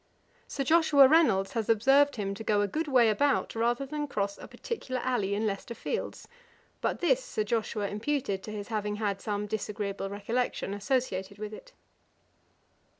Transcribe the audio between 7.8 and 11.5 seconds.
imputed to his having had some disagreeable recollection associated